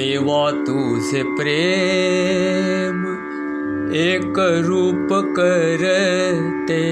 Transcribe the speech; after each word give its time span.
देवा 0.00 0.50
तुझे 0.50 1.22
प्रेम 1.22 3.06
एक 3.94 4.34
रूप 4.38 5.34
करते। 5.36 6.82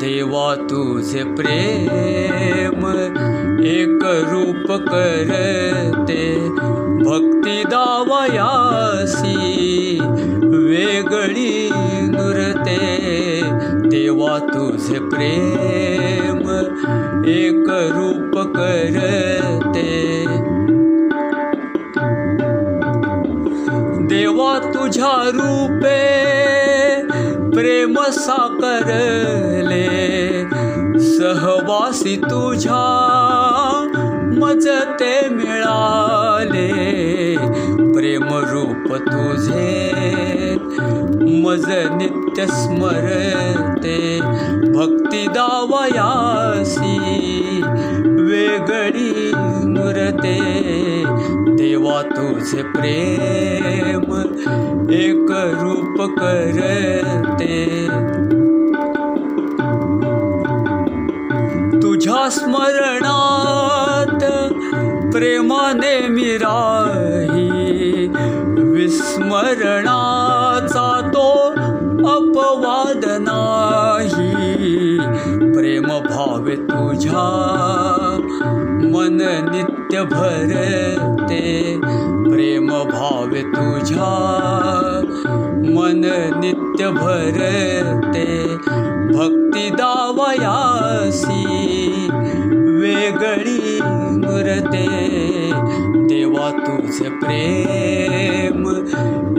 देवा 0.00 0.54
तुझे 0.54 1.24
प्रेम 1.24 2.86
एक 3.64 4.04
रूप 4.04 4.88
करते। 4.88 6.48
भक्ती 7.04 7.64
दावयासी 7.64 9.34
वेगळी 10.44 11.70
नुरते 12.02 13.40
देवा 13.88 14.38
तुझे 14.38 14.98
प्रेम 14.98 16.50
एक 17.26 17.68
रूप 17.68 18.56
करते 18.56 20.23
देवा 24.08 24.58
तुझ्या 24.58 25.12
रूपे 25.34 26.00
प्रेम 27.50 27.98
साकरले 28.10 29.84
सहवासी 31.00 32.16
तुझ्या 32.16 32.82
मजते 34.38 35.28
मिळाले। 35.28 36.70
रूप 38.46 38.94
तुझे 38.94 40.56
मज 41.42 41.64
नित्य 41.68 42.46
स्मरते। 42.46 44.20
भक्ती 44.74 45.26
दावयासी 45.26 46.96
वेगळी 48.04 49.32
मुरते 49.64 50.38
देवा 51.84 52.02
तुझे 52.02 52.62
प्रेम 52.62 54.12
एक 54.90 55.30
रूप 55.62 55.96
करते। 56.20 57.56
तुझ्या 61.82 62.28
स्मरणात 62.30 64.24
प्रेमाने 65.12 65.96
मिराही। 66.08 67.48
विस्मरणाचा 68.58 70.88
तो 71.14 71.28
अपवाद 72.08 73.04
नाही। 73.28 74.32
प्रेम 75.52 75.86
भावे 75.86 76.56
तुझ्या 76.56 77.28
मन 78.84 79.20
नित्य 79.94 80.04
भरते 80.10 81.40
प्रेम 81.82 82.68
भावे 82.68 83.42
तुझ्या 83.42 84.08
मन 85.66 86.02
नित्य 86.36 86.88
भरते 86.90 88.24
भक्ती 89.14 89.68
दावयासी 89.70 91.44
वेगळी 92.80 93.78
मुरते। 94.16 94.86
देवा 96.08 96.50
तुझे 96.58 97.08
प्रेम 97.22 98.68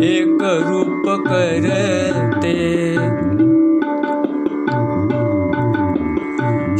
एक 0.03 0.37
रूप 0.67 1.09
करते। 1.27 2.55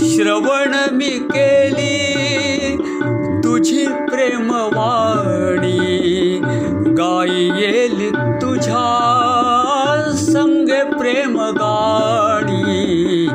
श्रवण 0.07 0.75
मी 0.95 1.09
केली 1.31 1.93
तुझी 3.45 3.85
प्रेमवाणी 4.09 5.71
गाई 6.97 7.43
येली 7.59 8.09
तुझ्या 8.41 8.85
संग 10.17 10.69
प्रेम 10.91 11.37
गाणी 11.57 13.27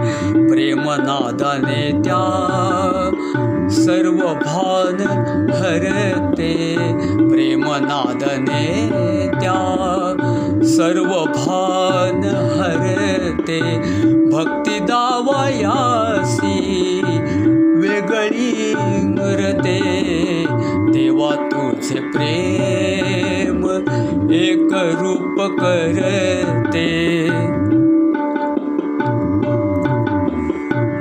प्रेमनादाने 0.49 1.85
त्या 2.05 2.25
सर्व 3.77 4.19
भान 4.43 5.01
हरते 5.53 6.53
प्रेमनादने 7.31 8.67
त्या 9.41 9.59
सर्व 10.77 11.15
भान 11.37 12.25
हरते 12.59 13.61
भक्ती 14.33 14.79
मुरते 19.21 19.81
देवा 20.93 21.35
तुझे 21.35 22.01
प्रेम, 22.01 23.65
एक 24.33 24.69
रूप 24.73 25.41
करते। 25.61 27.27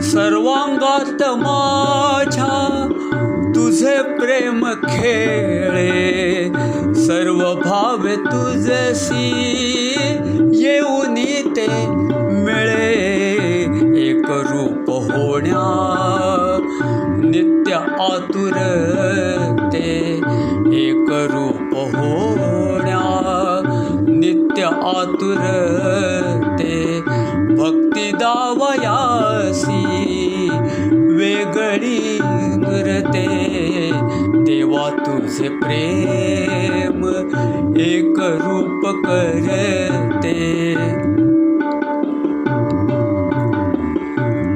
सर्वांगात 0.01 1.23
माझ्या 1.23 2.87
तुझे 3.55 4.01
प्रेम 4.01 4.65
खेळे। 4.83 6.51
सर्व 6.95 7.53
भाव 7.53 8.07
तुझसी 8.25 9.31
येऊनी 10.53 11.53
ते 11.55 11.67
मिळे। 12.31 13.19
एक 14.09 14.25
रूप 14.29 14.89
होण्या 14.89 15.78
नित्य 18.09 18.17
आतुरते 18.17 19.87
एक 20.73 21.05
रूप 21.09 21.95
होण्या 21.95 23.61
नित्य 24.07 24.63
आतुरते। 24.63 27.01
भक्ती 27.55 28.11
दावयासी 28.11 30.49
वेगळी 30.91 32.19
मुरते 32.57 33.91
देवा 34.35 34.89
तुझे 34.89 35.49
प्रेम 35.49 37.05
एक 37.77 38.19
रूप 38.19 39.05
करते। 39.05 40.75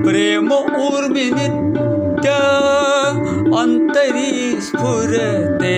प्रेम 0.03 0.52
उर्मी 0.52 1.24
नित्य 1.24 1.62
अंतरी 3.63 4.62
स्फुरते 4.62 5.75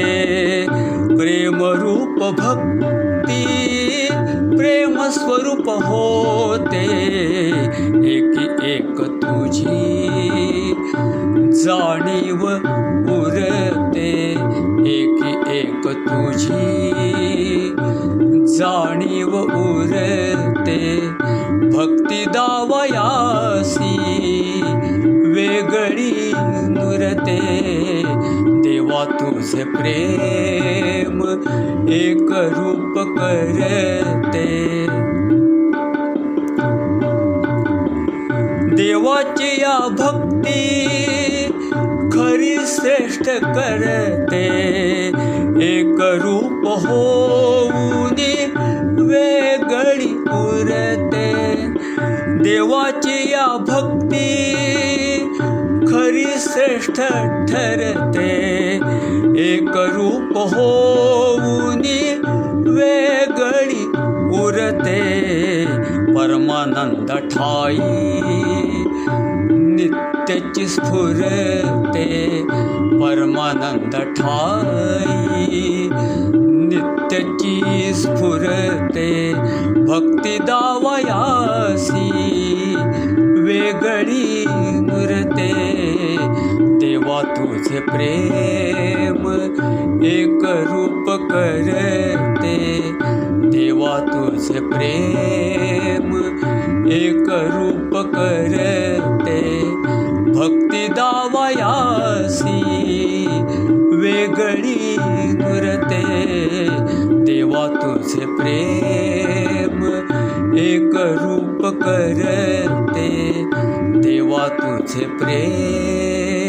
प्रेम 1.17 1.57
रूप 1.81 2.19
भक्ती 2.39 3.43
प्रेम 4.55 4.95
स्वरूप 5.09 5.69
होते 5.83 6.83
एक 8.13 8.63
एक 8.63 9.01
तुझी 9.23 9.83
जाणीव 11.61 12.41
उरते 13.17 14.11
एक 14.95 15.47
एक 15.49 15.87
तुझी 16.09 16.65
जाणीव 18.57 19.37
उरते। 19.37 20.81
भक्ती 21.69 22.25
दावयासी 22.25 23.93
वेगळी 25.35 26.31
नुरते 26.69 27.74
तुझे 29.05 29.63
प्रेम 29.63 31.21
एक 31.89 32.27
रूप 32.31 33.17
करते। 33.19 34.85
देवाची 38.75 39.61
या 39.61 39.87
भक्ती 39.99 40.87
खरी 42.13 42.57
श्रेष्ठ 42.67 43.23
करते। 43.29 44.45
एक 45.61 45.97
रूप 46.01 46.67
होऊन 46.67 48.15
वेगळी 48.99 50.13
उरते। 50.15 51.33
देवाची 52.43 53.31
या 53.31 53.57
भक्ती 53.57 54.55
खरी 55.95 56.25
श्रेष्ठ 56.39 56.97
ठरते। 57.49 58.31
एक 59.43 59.77
रूप 59.93 60.37
होऊन 60.37 61.81
वेगळी 62.67 63.83
उरते। 64.41 64.99
परमानंद 66.15 67.11
ठाई 67.31 67.77
नित्यची 69.77 70.67
स्फुरते 70.67 72.07
परमानंद 72.99 73.95
ठाई 74.17 75.89
नित्यची 76.69 77.91
स्फुरते 77.93 79.33
भक्ती 79.87 80.37
प्रेम 87.95 89.27
एक 90.05 90.41
रूप 90.69 91.05
करते 91.31 92.57
देवा 93.49 93.93
तुझे 93.99 94.59
प्रेम 94.59 96.09
एक 96.91 97.29
रूप 97.53 97.95
करते। 98.15 99.39
भक्ती 100.31 100.87
दावयासी 100.87 102.59
वेगळी 104.01 104.95
नुरते 105.39 106.03
देवा 107.25 107.67
तुझे 107.75 108.25
प्रेम 108.35 109.83
एक 110.59 110.95
रूप 111.23 111.65
करते 111.83 113.09
देवा 113.99 114.47
तुझे 114.59 115.05
प्रेम 115.17 116.44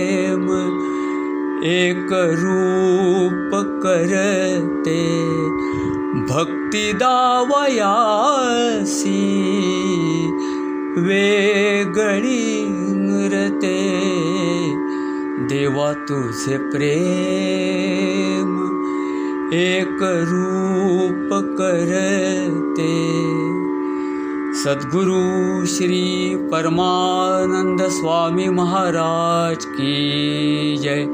एक 1.65 2.09
रूप 2.13 3.53
करते 3.83 5.01
भक्ती 6.31 6.93
दावयासी 6.93 7.63
वेगळी 10.99 12.67
नृते 12.97 13.79
देवा 15.51 15.93
तुझे 16.09 16.59
एक 19.55 20.03
रूप 20.03 21.33
करते 21.59 22.93
सद्गुरु 24.65 25.65
श्री 25.67 26.35
परमानंद 26.53 27.83
स्वामी 27.83 28.49
महाराज 28.49 29.65
की 29.65 30.77
जय 30.83 31.05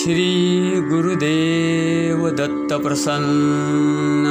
श्री 0.00 0.80
गुरुदेव 0.80 2.28
दत्त 2.30 2.72
प्रसन्न 2.72 4.30